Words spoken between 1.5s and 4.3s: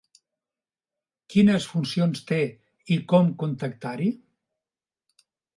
funcions té i com contactar-hi?